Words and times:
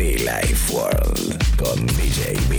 Life 0.00 0.72
World 0.72 1.36
con 1.58 1.84
DJ 1.84 2.34
B. 2.48 2.56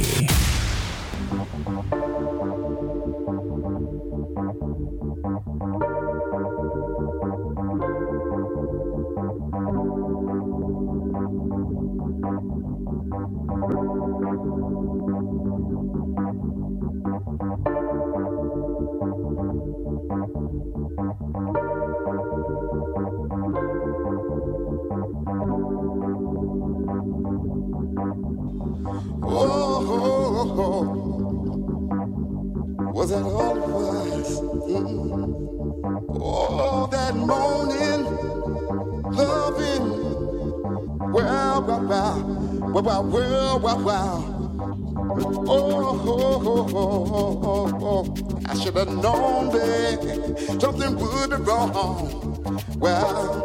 that 33.12 33.23
all 33.23 33.57
it 33.57 33.67
was? 33.67 34.40
Oh, 36.23 36.87
that 36.91 37.13
morning, 37.13 38.05
loving. 39.12 39.85
Well, 41.12 41.62
wow, 41.62 41.82
wow, 42.71 42.82
wow, 42.82 43.01
well, 43.01 43.59
wow, 43.59 43.79
wow. 43.84 44.23
Oh, 45.45 45.59
oh, 46.05 46.70
oh, 46.73 47.79
oh. 47.82 48.04
I 48.45 48.54
should 48.55 48.76
have 48.76 48.87
known 48.87 49.49
that 49.49 50.57
something 50.62 50.95
would 50.95 51.29
be 51.32 51.35
wrong. 51.35 51.73
Well, 52.77 53.43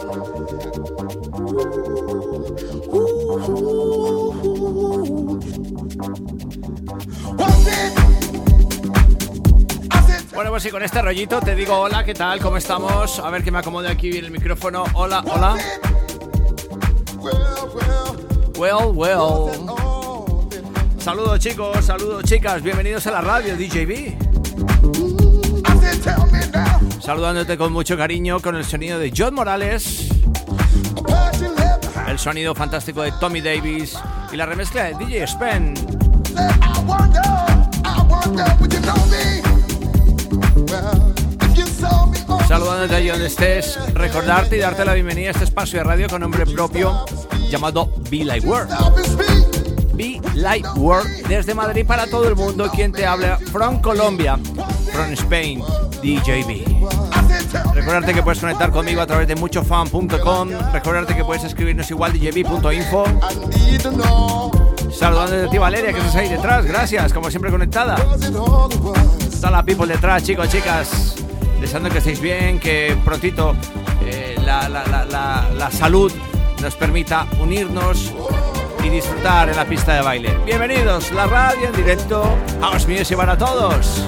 ooh, 2.95 3.39
ooh, 3.51 4.31
ooh. 4.47 5.41
Was 7.37 7.67
it? 7.67 8.06
Bueno, 10.37 10.51
pues 10.51 10.65
sí, 10.65 10.71
con 10.71 10.83
este 10.83 11.01
rollito 11.01 11.41
te 11.41 11.55
digo 11.55 11.75
hola, 11.79 12.05
¿qué 12.05 12.13
tal? 12.13 12.41
¿Cómo 12.41 12.59
estamos? 12.59 13.21
A 13.21 13.31
ver 13.31 13.43
que 13.43 13.51
me 13.51 13.57
acomode 13.57 13.89
aquí 13.89 14.11
bien 14.11 14.27
el 14.27 14.31
micrófono. 14.31 14.85
Hola, 14.93 15.25
hola. 15.27 15.57
well, 18.59 18.93
well, 18.93 19.51
Saludos 20.99 21.41
chicos, 21.41 21.83
saludos 21.87 22.25
chicas, 22.25 22.63
bienvenidos 22.63 23.07
a 23.07 23.13
la 23.13 23.23
radio 23.23 23.57
DJB. 23.57 24.15
Saludándote 27.01 27.57
con 27.57 27.73
mucho 27.73 27.97
cariño 27.97 28.39
con 28.41 28.57
el 28.57 28.65
sonido 28.67 28.99
de 28.99 29.15
John 29.17 29.35
Morales, 29.35 30.11
el 32.09 32.19
sonido 32.19 32.55
fantástico 32.55 33.01
de 33.01 33.13
Tommy 33.13 33.41
Davis 33.41 33.97
y 34.31 34.37
la 34.37 34.45
remezcla 34.45 34.85
de 34.85 35.03
DJ 35.03 35.23
Spen. 35.27 35.73
I 36.37 36.85
wonder, 36.85 37.23
I 37.87 37.97
you 38.69 38.81
know 38.83 39.07
me? 39.07 39.36
Saludándote 42.49 42.95
allí 42.95 43.09
donde 43.09 43.27
estés, 43.27 43.79
recordarte 43.93 44.57
y 44.57 44.61
darte 44.61 44.85
la 44.85 44.95
bienvenida 44.95 45.29
a 45.29 45.31
este 45.33 45.45
espacio 45.45 45.79
de 45.79 45.85
radio 45.85 46.09
con 46.09 46.21
nombre 46.21 46.47
propio 46.47 47.05
llamado 47.51 47.93
Be 48.11 48.25
Like 48.25 48.47
World. 48.47 48.71
Be 49.95 50.21
Like 50.35 50.69
World 50.77 51.27
desde 51.29 51.55
Madrid 51.55 51.85
para 51.87 52.07
todo 52.07 52.29
el 52.29 52.37
mundo. 52.37 52.71
Quien 52.73 52.93
te 52.93 53.05
habla 53.05 53.39
from 53.51 53.81
Colombia, 53.81 54.39
from 54.93 55.13
Spain, 55.13 55.61
DJB. 56.03 57.75
Recordarte 57.75 58.15
que 58.15 58.23
puedes 58.23 58.41
conectar 58.41 58.71
conmigo 58.71 59.01
a 59.01 59.07
través 59.07 59.27
de 59.27 59.35
muchofan.com. 59.35 60.51
Recordarte 60.73 61.17
que 61.17 61.25
puedes 61.25 61.45
escribirnos 61.45 61.91
igual 61.91 62.13
djb.info. 62.13 63.05
Saludando 64.93 65.37
de 65.37 65.49
ti 65.49 65.59
Valeria 65.59 65.93
que 65.93 65.99
estás 65.99 66.17
ahí 66.17 66.29
detrás. 66.29 66.65
Gracias, 66.65 67.13
como 67.13 67.31
siempre 67.31 67.51
conectada. 67.51 67.97
Está 69.37 69.51
la 69.51 69.63
people 69.63 69.87
detrás, 69.87 70.23
chicos, 70.25 70.49
chicas. 70.49 71.15
Deseando 71.61 71.91
que 71.91 71.99
estéis 71.99 72.21
bien, 72.21 72.59
que 72.59 72.97
prontito 73.05 73.55
eh, 74.05 74.35
la, 74.43 74.67
la- 74.69 74.85
la- 74.87 75.05
la- 75.05 75.49
la 75.55 75.71
salud 75.71 76.11
nos 76.63 76.75
permita 76.75 77.27
unirnos 77.39 78.13
y 78.83 78.89
disfrutar 78.89 79.51
en 79.51 79.57
la 79.57 79.67
pista 79.67 79.93
de 79.95 80.01
baile. 80.01 80.35
Bienvenidos, 80.47 81.13
la 81.13 81.27
radio 81.27 81.67
en 81.67 81.73
directo, 81.77 82.25
House 82.63 82.87
Music 82.89 83.15
para 83.17 83.37
todos. 83.37 84.03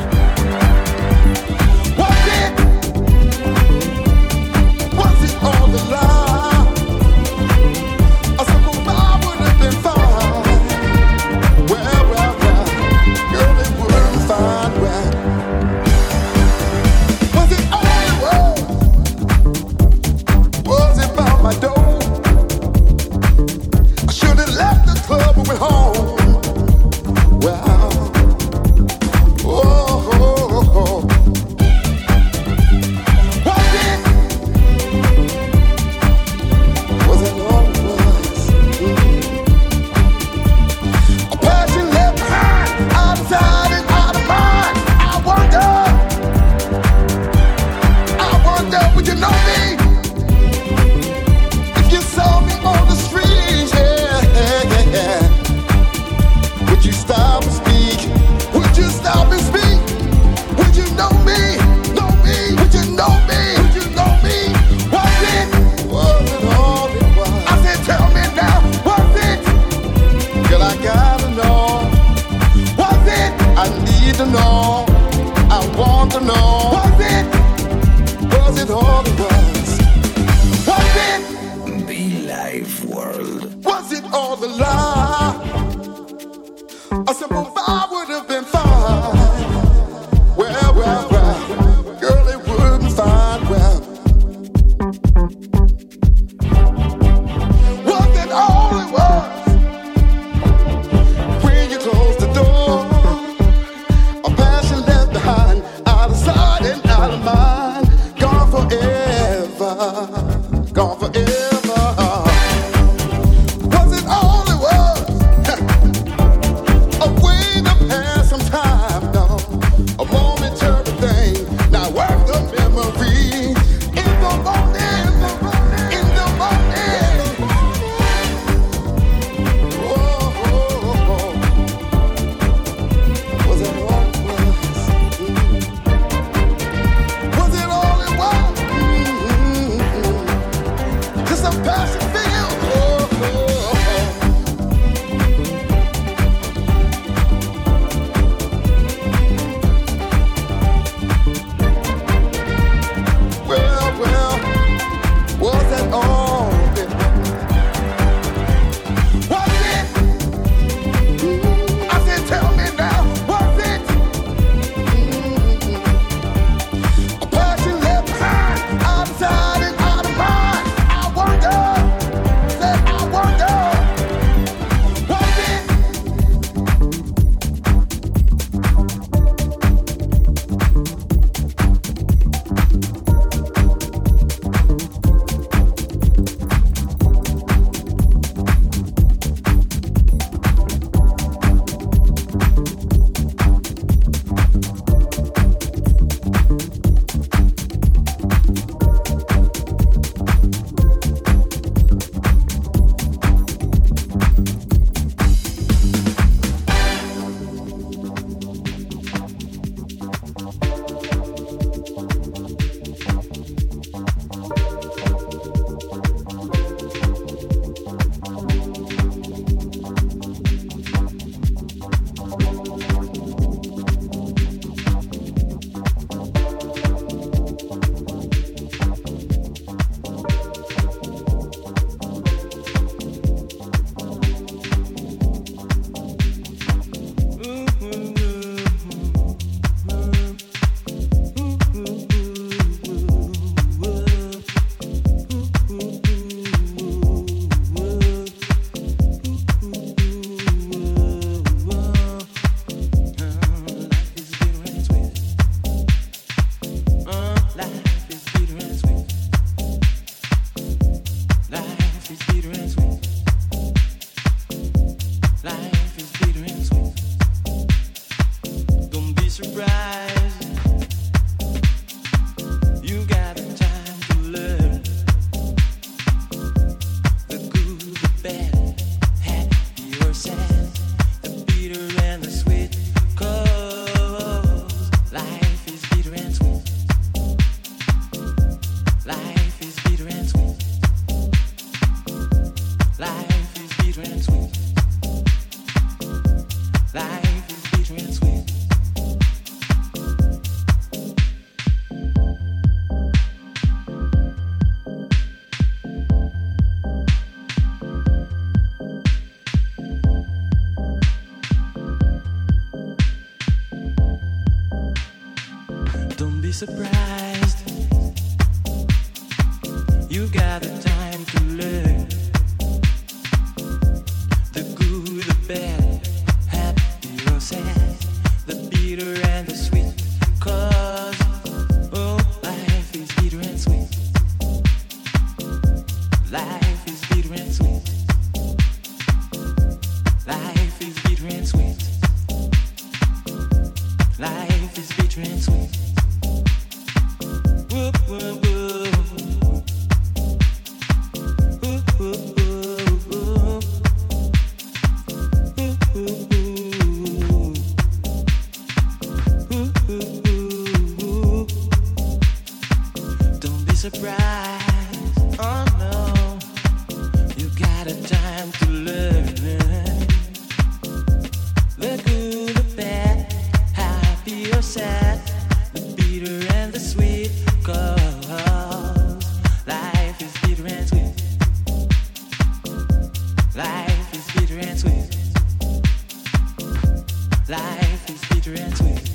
Life 387.49 388.11
is 388.11 388.21
bitter 388.29 388.51
bittersweet. 388.51 389.11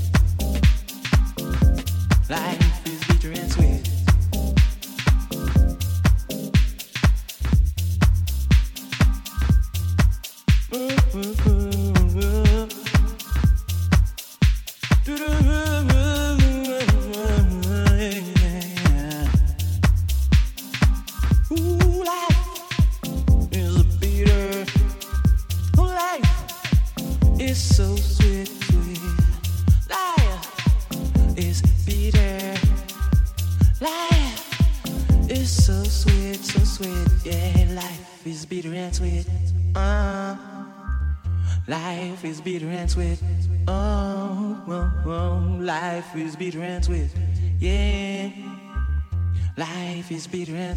Life. 2.31 2.62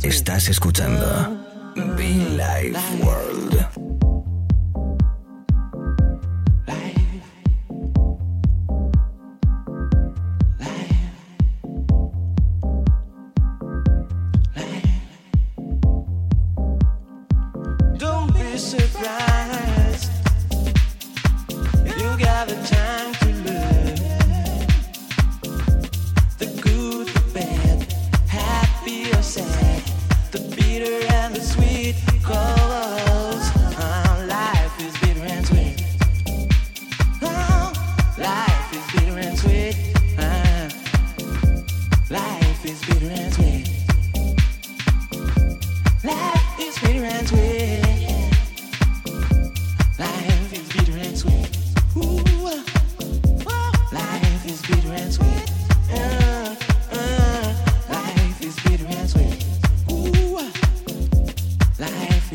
Estás 0.02 0.48
escuchando 0.48 1.04
Be 1.96 2.14
Life 2.36 3.04
World. 3.04 3.35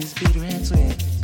his 0.01 0.13
bitter 0.15 0.43
and 0.43 0.65
sweet. 0.65 1.20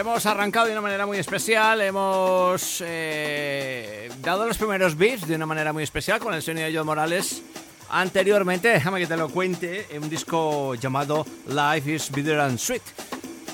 Hemos 0.00 0.24
arrancado 0.24 0.64
de 0.64 0.72
una 0.72 0.80
manera 0.80 1.04
muy 1.04 1.18
especial, 1.18 1.78
hemos 1.82 2.82
eh, 2.82 4.10
dado 4.22 4.46
los 4.46 4.56
primeros 4.56 4.96
beats 4.96 5.28
de 5.28 5.34
una 5.34 5.44
manera 5.44 5.74
muy 5.74 5.82
especial 5.82 6.18
con 6.20 6.32
el 6.32 6.40
sonido 6.40 6.66
de 6.66 6.74
John 6.74 6.86
Morales. 6.86 7.42
Anteriormente, 7.90 8.68
déjame 8.68 9.00
que 9.00 9.06
te 9.06 9.18
lo 9.18 9.28
cuente, 9.28 9.88
en 9.90 10.04
un 10.04 10.08
disco 10.08 10.74
llamado 10.76 11.26
Life 11.48 11.92
is 11.92 12.10
Bitter 12.10 12.40
and 12.40 12.56
Sweet. 12.56 12.80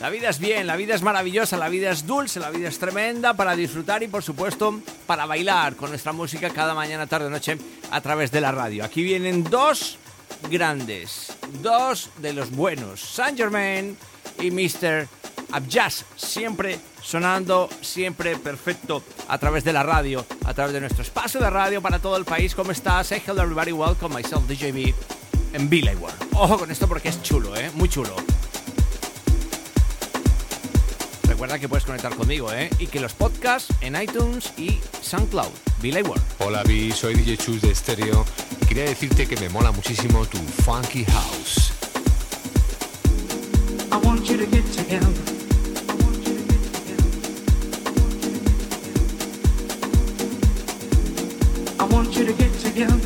La 0.01 0.09
vida 0.09 0.29
es 0.29 0.39
bien, 0.39 0.69
la 0.69 0.77
vida 0.77 0.95
es 0.95 1.03
maravillosa, 1.03 1.57
la 1.57 1.69
vida 1.69 1.91
es 1.91 2.07
dulce, 2.07 2.39
la 2.39 2.51
vida 2.51 2.69
es 2.69 2.79
tremenda 2.79 3.35
para 3.35 3.57
disfrutar 3.57 4.05
y 4.05 4.07
por 4.07 4.23
supuesto 4.23 4.81
para 5.05 5.27
bailar 5.27 5.75
con 5.75 5.91
nuestra 5.91 6.13
música 6.13 6.51
cada 6.51 6.75
mañana, 6.75 7.09
tarde, 7.09 7.29
noche 7.29 7.59
a 7.91 8.01
través 8.01 8.31
de 8.31 8.41
la 8.41 8.53
radio. 8.53 8.85
Aquí 8.85 9.03
vienen 9.03 9.43
dos 9.43 9.99
grandes, 10.49 11.37
dos 11.61 12.11
de 12.19 12.33
los 12.33 12.53
buenos, 12.53 13.01
Saint 13.01 13.37
Germain 13.37 13.99
y 14.39 14.53
Mr. 14.53 15.09
Abjazz, 15.57 16.05
siempre 16.17 16.79
sonando, 17.03 17.71
siempre 17.81 18.37
perfecto 18.37 19.03
a 19.27 19.39
través 19.39 19.65
de 19.65 19.73
la 19.73 19.83
radio, 19.83 20.23
a 20.45 20.53
través 20.53 20.75
de 20.75 20.81
nuestro 20.81 21.03
espacio 21.03 21.41
de 21.41 21.49
radio 21.49 21.81
para 21.81 21.99
todo 21.99 22.19
el 22.19 22.27
país. 22.27 22.55
¿Cómo 22.55 22.73
estás? 22.73 23.11
Hey, 23.11 23.23
hello 23.27 23.41
everybody, 23.41 23.73
welcome 23.73 24.15
myself 24.15 24.47
DJB 24.47 24.93
en 25.55 25.71
World. 25.71 26.15
Ojo 26.35 26.59
con 26.59 26.71
esto 26.71 26.87
porque 26.87 27.09
es 27.09 27.23
chulo, 27.23 27.57
¿eh? 27.57 27.71
Muy 27.73 27.89
chulo. 27.89 28.15
Recuerda 31.27 31.59
que 31.59 31.71
puedes 31.71 31.87
conectar 31.87 32.15
conmigo, 32.15 32.53
¿eh? 32.53 32.69
Y 32.79 32.89
que 32.89 33.01
los 33.01 33.15
podcasts 33.15 33.73
en 33.81 33.99
iTunes 33.99 34.53
y 34.59 34.79
SoundCloud. 35.01 35.49
Billy 35.81 36.03
World. 36.03 36.23
Hola, 36.41 36.65
Vi, 36.65 36.93
soy 36.93 37.15
DJ 37.15 37.39
Chus 37.39 37.63
de 37.63 37.75
Stereo 37.75 38.27
y 38.61 38.67
quería 38.67 38.85
decirte 38.85 39.27
que 39.27 39.39
me 39.39 39.49
mola 39.49 39.73
muchísimo 39.73 40.27
tu 40.27 40.37
funky 40.37 41.07
house. 41.07 41.73
I 43.91 43.97
want 44.07 44.29
you 44.29 44.37
to 44.37 44.45
get 44.45 44.65
together. 44.75 45.36
To 52.77 53.06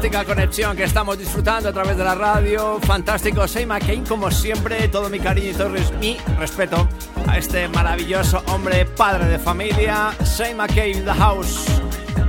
fantástica 0.00 0.34
conexión 0.34 0.76
que 0.78 0.84
estamos 0.84 1.18
disfrutando 1.18 1.68
a 1.68 1.72
través 1.74 1.94
de 1.94 2.02
la 2.02 2.14
radio. 2.14 2.80
Fantástico, 2.80 3.46
Say 3.46 3.66
McCain, 3.66 4.02
como 4.06 4.30
siempre, 4.30 4.88
todo 4.88 5.10
mi 5.10 5.20
cariño 5.20 5.50
y 5.50 5.52
todo 5.52 5.68
mi 6.00 6.16
respeto 6.38 6.88
a 7.26 7.36
este 7.36 7.68
maravilloso 7.68 8.42
hombre, 8.46 8.86
padre 8.86 9.26
de 9.26 9.38
familia, 9.38 10.12
Say 10.24 10.54
McCain 10.54 10.96
in 10.96 11.04
the 11.04 11.12
house, 11.12 11.66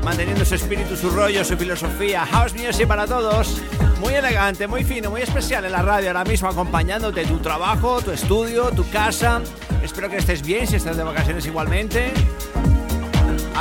manteniendo 0.03 0.43
su 0.43 0.55
espíritu, 0.55 0.97
su 0.97 1.11
rollo, 1.11 1.45
su 1.45 1.55
filosofía. 1.55 2.25
House 2.25 2.53
music 2.55 2.85
para 2.87 3.07
todos, 3.07 3.61
muy 4.01 4.15
elegante, 4.15 4.67
muy 4.67 4.83
fino, 4.83 5.09
muy 5.09 5.21
especial 5.21 5.63
en 5.63 5.71
la 5.71 5.81
radio 5.81 6.09
ahora 6.09 6.25
mismo, 6.25 6.49
acompañándote 6.49 7.23
tu 7.23 7.37
trabajo, 7.37 8.01
tu 8.01 8.11
estudio, 8.11 8.71
tu 8.71 8.89
casa. 8.89 9.39
Espero 9.81 10.09
que 10.09 10.17
estés 10.17 10.41
bien, 10.41 10.67
si 10.67 10.75
estás 10.75 10.97
de 10.97 11.03
vacaciones 11.03 11.45
igualmente. 11.45 12.11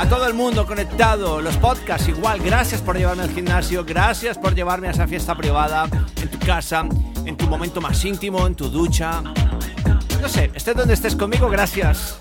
A 0.01 0.09
todo 0.09 0.25
el 0.25 0.33
mundo 0.33 0.65
conectado, 0.65 1.41
los 1.41 1.57
podcasts 1.57 2.07
igual, 2.07 2.39
gracias 2.39 2.81
por 2.81 2.97
llevarme 2.97 3.21
al 3.21 3.29
gimnasio, 3.29 3.85
gracias 3.85 4.35
por 4.35 4.55
llevarme 4.55 4.87
a 4.87 4.91
esa 4.91 5.07
fiesta 5.07 5.35
privada, 5.35 5.87
en 6.19 6.27
tu 6.27 6.39
casa, 6.39 6.89
en 7.23 7.37
tu 7.37 7.45
momento 7.45 7.79
más 7.81 8.03
íntimo, 8.03 8.47
en 8.47 8.55
tu 8.55 8.67
ducha. 8.67 9.21
No 10.19 10.27
sé, 10.27 10.49
estés 10.55 10.75
donde 10.75 10.95
estés 10.95 11.15
conmigo, 11.15 11.47
gracias. 11.51 12.17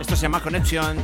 Esto 0.00 0.16
se 0.16 0.22
llama 0.22 0.40
conexión. 0.40 0.96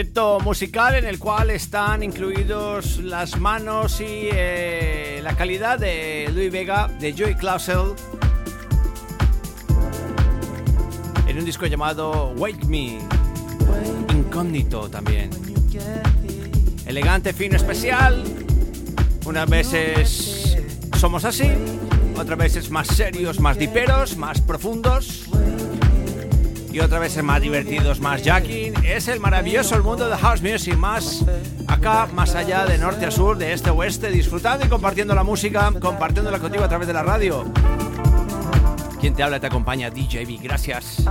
Proyecto 0.00 0.40
musical 0.40 0.94
en 0.94 1.04
el 1.04 1.18
cual 1.18 1.50
están 1.50 2.02
incluidos 2.02 2.96
las 3.00 3.38
manos 3.38 4.00
y 4.00 4.30
eh, 4.32 5.20
la 5.22 5.36
calidad 5.36 5.78
de 5.78 6.30
Louis 6.32 6.50
Vega, 6.50 6.88
de 6.88 7.12
Joey 7.12 7.34
Clausel, 7.34 7.92
en 11.26 11.38
un 11.38 11.44
disco 11.44 11.66
llamado 11.66 12.32
Wake 12.38 12.64
Me, 12.64 12.98
incógnito 14.14 14.88
también. 14.88 15.28
Elegante, 16.86 17.34
fino, 17.34 17.56
especial. 17.56 18.24
Unas 19.26 19.50
veces 19.50 20.56
somos 20.96 21.26
así, 21.26 21.50
otras 22.16 22.38
veces 22.38 22.70
más 22.70 22.86
serios, 22.86 23.38
más 23.38 23.58
diperos, 23.58 24.16
más 24.16 24.40
profundos 24.40 25.09
y 26.72 26.80
otra 26.80 26.98
vez 26.98 27.22
más 27.22 27.40
divertidos, 27.40 28.00
más 28.00 28.22
jacking. 28.22 28.74
Es 28.84 29.08
el 29.08 29.20
maravilloso 29.20 29.74
el 29.74 29.82
mundo 29.82 30.08
de 30.08 30.16
house 30.16 30.42
music, 30.42 30.76
más 30.76 31.24
acá, 31.66 32.08
más 32.14 32.34
allá, 32.34 32.66
de 32.66 32.78
norte 32.78 33.06
a 33.06 33.10
sur, 33.10 33.36
de 33.36 33.52
este 33.52 33.70
a 33.70 33.72
oeste, 33.72 34.10
disfrutando 34.10 34.64
y 34.64 34.68
compartiendo 34.68 35.14
la 35.14 35.24
música, 35.24 35.72
compartiéndola 35.80 36.38
contigo 36.38 36.64
a 36.64 36.68
través 36.68 36.86
de 36.86 36.92
la 36.92 37.02
radio. 37.02 37.44
Quien 39.00 39.14
te 39.14 39.22
habla 39.22 39.40
te 39.40 39.46
acompaña, 39.46 39.90
DJB. 39.90 40.42
Gracias. 40.42 41.02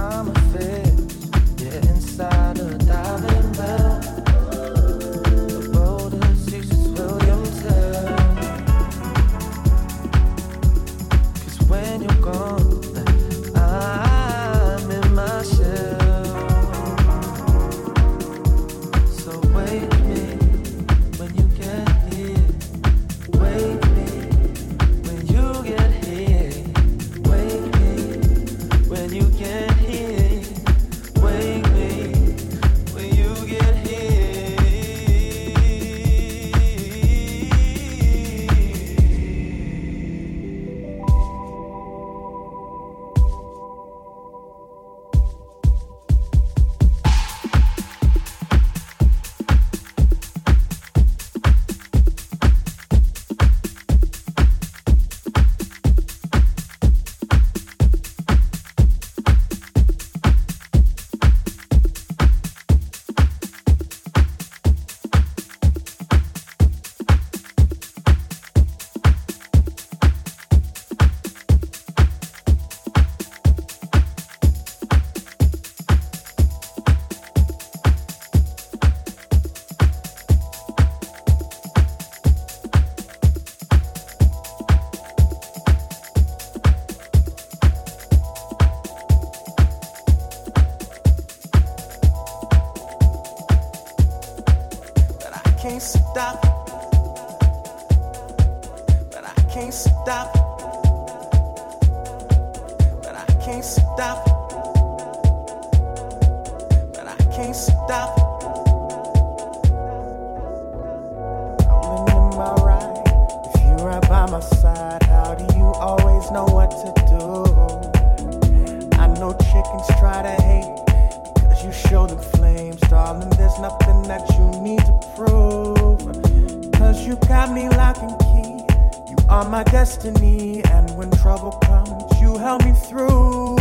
are 129.39 129.49
my 129.49 129.63
destiny, 129.63 130.61
and 130.65 130.97
when 130.97 131.09
trouble 131.11 131.51
comes, 131.63 132.03
you 132.19 132.37
help 132.37 132.61
me 132.65 132.73
through. 132.89 133.55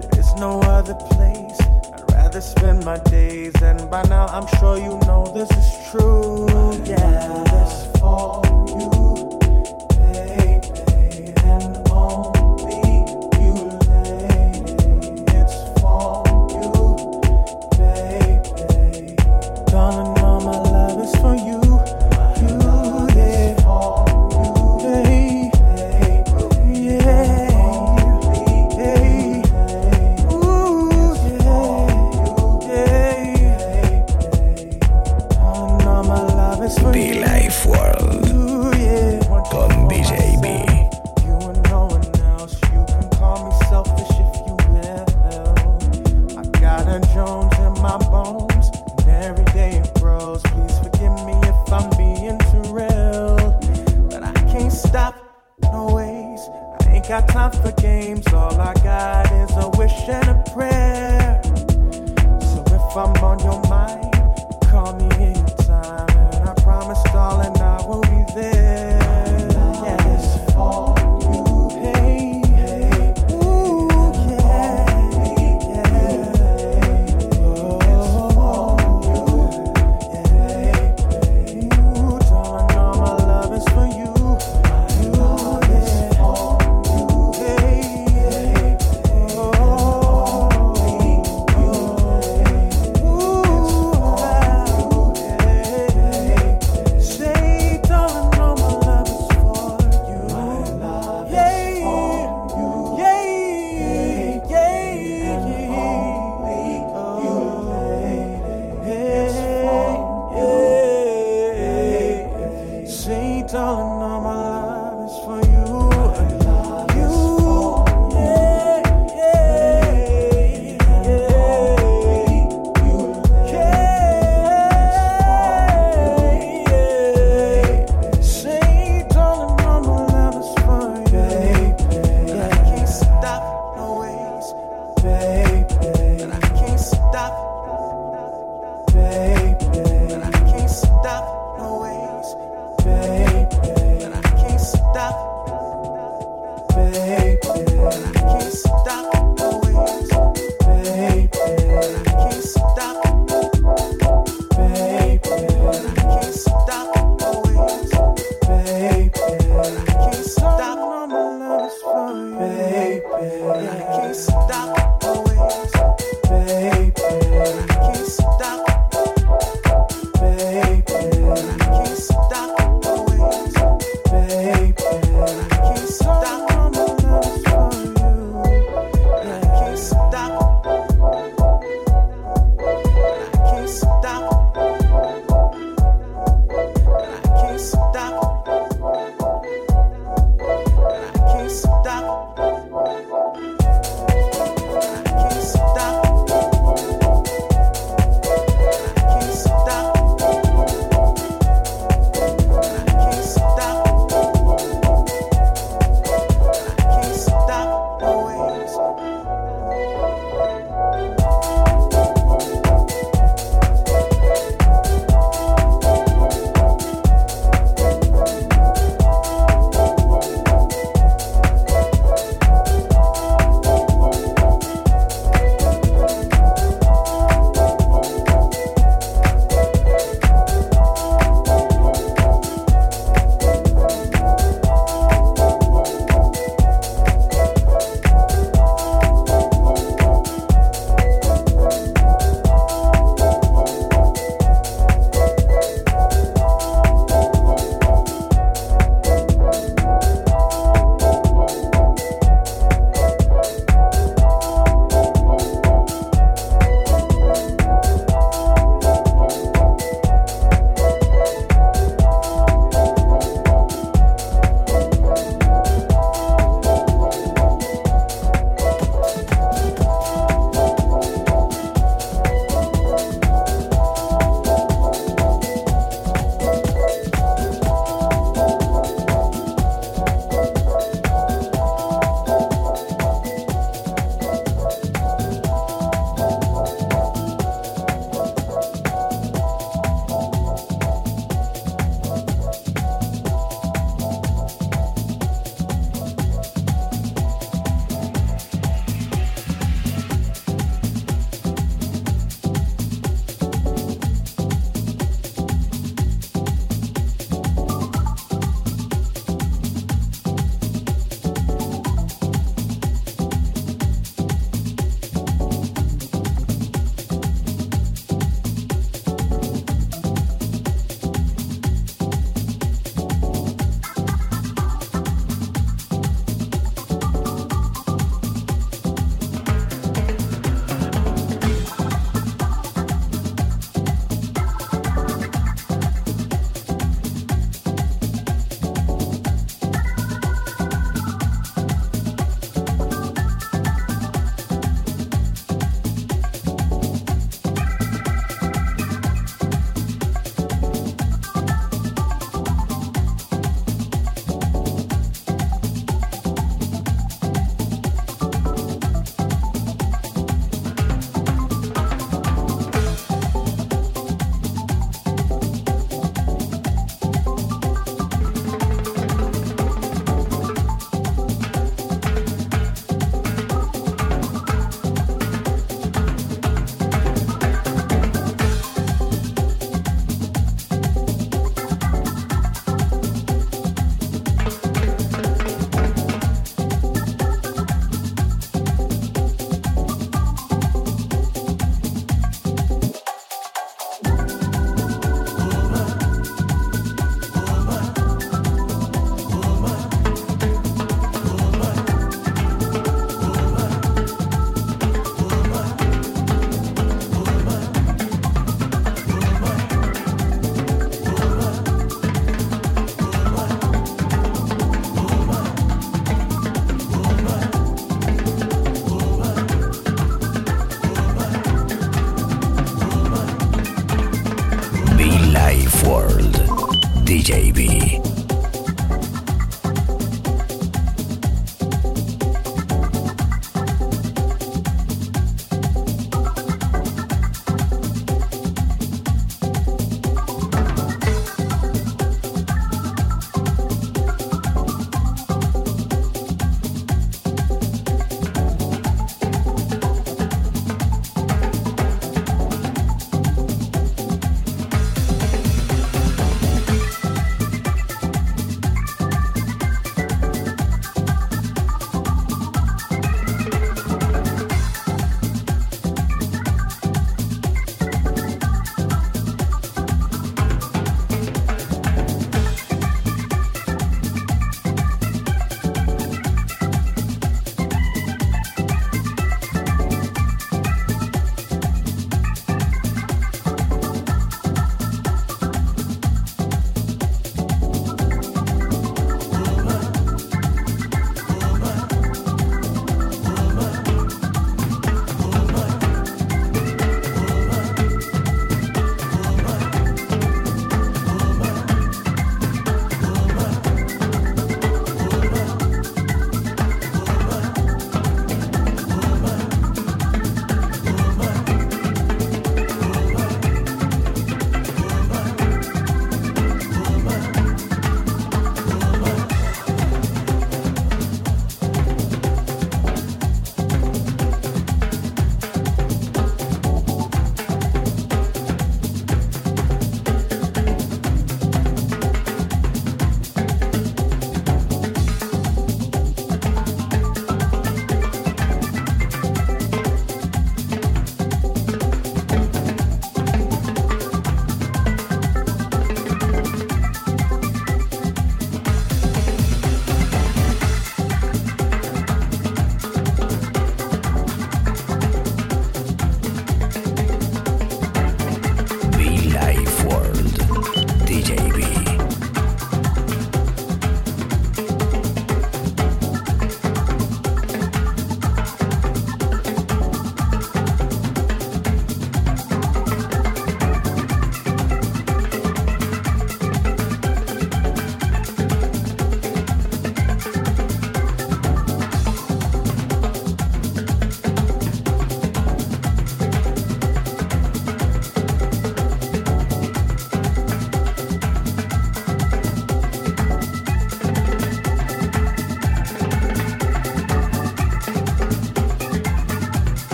There 0.00 0.18
is 0.18 0.34
no 0.36 0.60
other 0.62 0.94
place 0.94 1.60
I'd 1.60 2.04
rather 2.12 2.40
spend 2.40 2.82
my 2.82 2.98
days, 3.10 3.52
and 3.60 3.90
by 3.90 4.02
now 4.04 4.24
I'm 4.28 4.46
sure 4.58 4.78
you 4.78 4.98
know 5.06 5.30
this 5.34 5.50
is 5.50 5.90
true. 5.90 6.46
Yeah, 6.86 7.44
this 7.44 8.00
fall. 8.00 8.47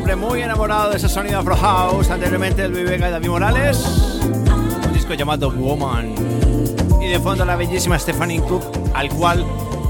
Siempre, 0.00 0.16
muy 0.16 0.40
enamorado 0.40 0.90
de 0.90 0.96
ese 0.96 1.10
sonido 1.10 1.40
Afro 1.40 1.56
House. 1.56 2.10
Anteriormente 2.10 2.64
el 2.64 2.72
Vega 2.72 3.08
y 3.08 3.10
David 3.10 3.28
Morales. 3.28 3.76
Un 4.86 4.92
disco 4.94 5.12
llamado 5.12 5.50
Woman. 5.50 6.14
Y 7.02 7.08
de 7.08 7.20
fondo 7.20 7.44
la 7.44 7.54
bellísima 7.54 7.98
Stephanie 7.98 8.40
Cook, 8.40 8.62
al 8.94 9.10
cual 9.10 9.44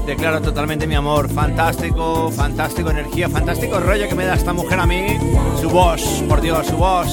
declaro 0.05 0.41
totalmente 0.41 0.85
mi 0.85 0.95
amor. 0.95 1.29
Fantástico, 1.29 2.29
fantástico 2.29 2.89
energía, 2.89 3.29
fantástico 3.29 3.79
rollo 3.79 4.09
que 4.09 4.15
me 4.15 4.25
da 4.25 4.33
esta 4.33 4.51
mujer 4.51 4.81
a 4.81 4.85
mí. 4.85 5.17
Su 5.61 5.69
voz, 5.69 6.01
por 6.27 6.41
Dios, 6.41 6.67
su 6.67 6.75
voz. 6.75 7.07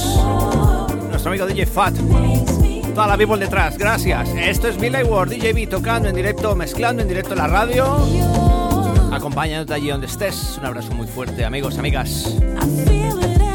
Nuestro 1.08 1.30
amigo 1.30 1.46
DJ 1.46 1.66
Fat. 1.66 1.94
Toda 2.94 3.06
la 3.06 3.16
people 3.16 3.38
detrás, 3.38 3.78
gracias. 3.78 4.28
Esto 4.30 4.66
es 4.66 4.78
Millie 4.78 5.04
Ward, 5.04 5.30
DJB 5.30 5.68
tocando 5.68 6.08
en 6.08 6.16
directo, 6.16 6.56
mezclando 6.56 7.02
en 7.02 7.08
directo 7.08 7.36
la 7.36 7.46
radio. 7.46 7.96
Acompáñanos 9.12 9.70
allí 9.70 9.88
donde 9.88 10.06
estés. 10.06 10.58
Un 10.58 10.66
abrazo 10.66 10.92
muy 10.94 11.06
fuerte, 11.06 11.44
amigos, 11.44 11.78
amigas. 11.78 12.36
feel 12.68 13.18
it. 13.24 13.47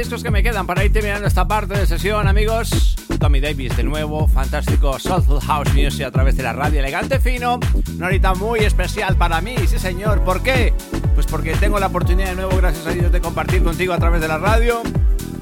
Que 0.00 0.30
me 0.30 0.42
quedan 0.42 0.66
para 0.66 0.82
ir 0.82 0.92
terminando 0.92 1.28
esta 1.28 1.46
parte 1.46 1.78
de 1.78 1.86
sesión, 1.86 2.26
amigos. 2.26 2.96
Tommy 3.20 3.38
Davis 3.38 3.76
de 3.76 3.82
nuevo, 3.82 4.26
fantástico 4.26 4.98
Soulful 4.98 5.40
House 5.42 5.74
Music 5.74 6.06
a 6.06 6.10
través 6.10 6.38
de 6.38 6.42
la 6.42 6.54
radio 6.54 6.80
elegante 6.80 7.20
fino. 7.20 7.60
Una 7.96 8.06
horita 8.06 8.32
muy 8.34 8.60
especial 8.60 9.16
para 9.16 9.42
mí, 9.42 9.54
sí 9.68 9.78
señor. 9.78 10.22
¿Por 10.22 10.42
qué? 10.42 10.72
Pues 11.14 11.26
porque 11.26 11.52
tengo 11.56 11.78
la 11.78 11.88
oportunidad 11.88 12.30
de 12.30 12.36
nuevo, 12.36 12.56
gracias 12.56 12.86
a 12.86 12.90
Dios, 12.92 13.12
de 13.12 13.20
compartir 13.20 13.62
contigo 13.62 13.92
a 13.92 13.98
través 13.98 14.22
de 14.22 14.28
la 14.28 14.38
radio. 14.38 14.82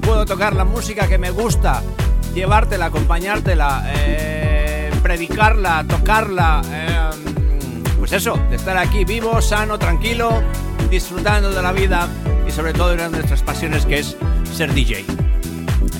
Puedo 0.01 0.25
tocar 0.25 0.53
la 0.53 0.65
música 0.65 1.07
que 1.07 1.17
me 1.17 1.31
gusta 1.31 1.81
llevártela, 2.35 2.87
acompañártela, 2.87 3.85
eh, 3.95 4.91
predicarla, 5.01 5.85
tocarla. 5.87 6.61
eh, 6.65 7.09
pues 7.97 8.11
eso, 8.11 8.37
de 8.49 8.57
estar 8.57 8.77
aquí 8.77 9.05
vivo, 9.05 9.41
sano, 9.41 9.79
tranquilo, 9.79 10.43
disfrutando 10.91 11.49
de 11.49 11.61
la 11.61 11.71
vida 11.71 12.07
y 12.45 12.51
sobre 12.51 12.73
todo 12.73 12.89
de 12.89 12.95
una 12.95 13.03
de 13.05 13.11
nuestras 13.11 13.41
pasiones 13.41 13.85
que 13.85 13.99
es 13.99 14.17
ser 14.53 14.73
DJ. 14.73 15.05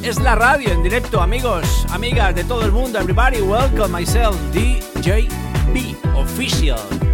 Es 0.04 0.20
la 0.20 0.36
radio 0.36 0.72
en 0.72 0.84
directo, 0.84 1.22
amigos, 1.22 1.86
amigas 1.92 2.36
de 2.36 2.44
todo 2.44 2.64
el 2.66 2.72
mundo. 2.72 3.00
Everybody, 3.00 3.42
welcome 3.42 3.90
myself, 3.90 4.36
DJ 4.54 5.28
B 5.74 5.96
Official. 6.16 7.09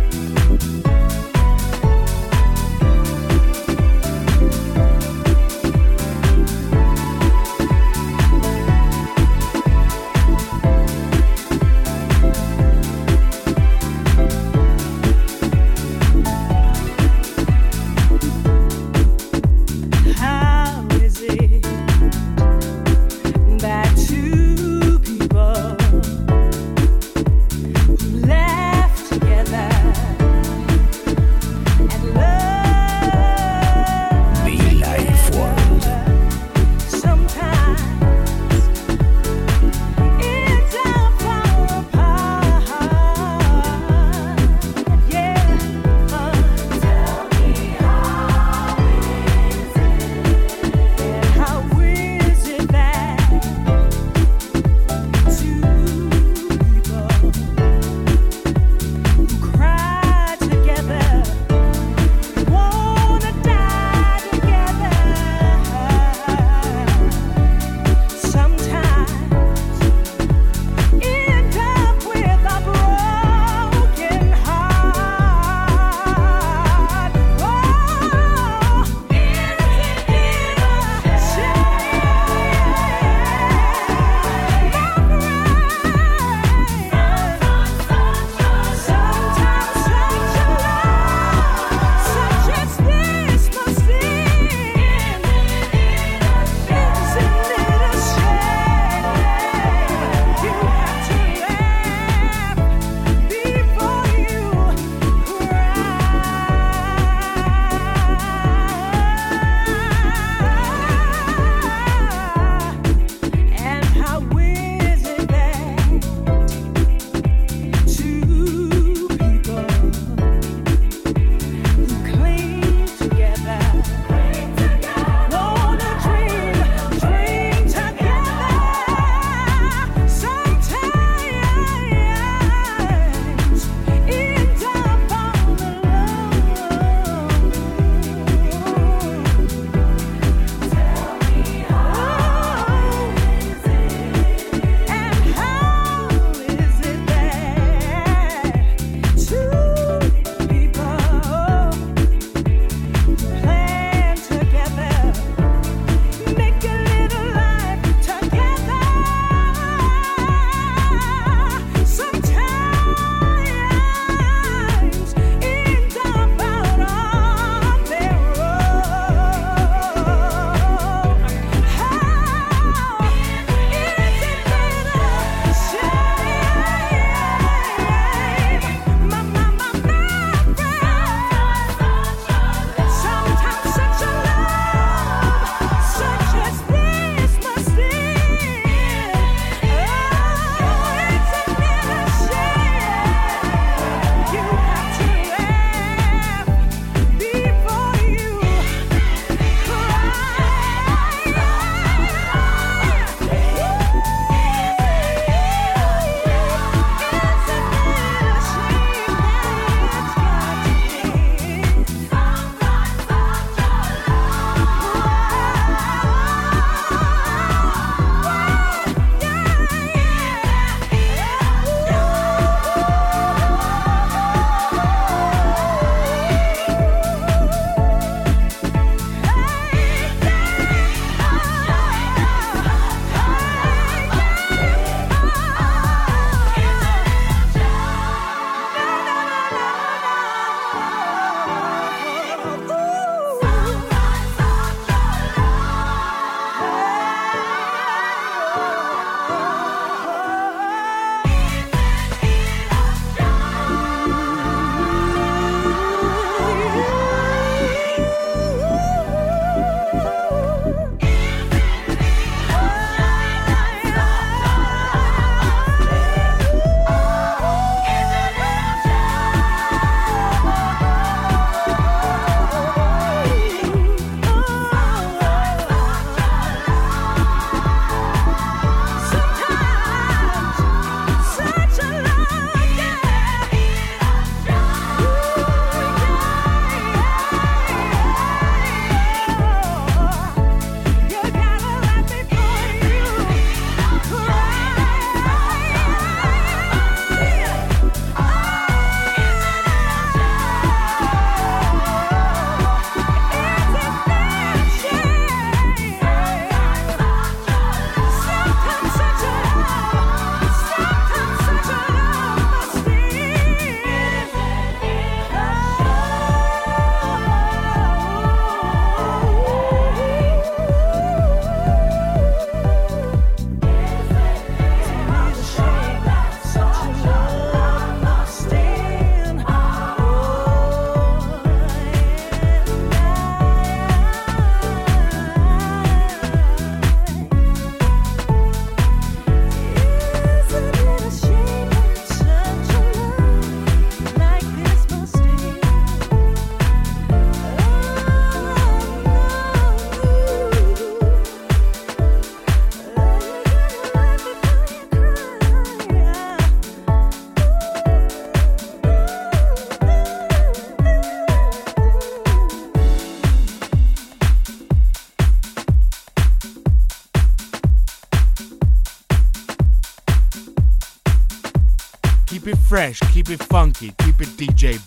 Fresh, 372.67 372.99
keep 373.11 373.29
it 373.29 373.41
funky, 373.43 373.93
keep 373.99 374.21
it 374.21 374.29
DJ 374.37 374.79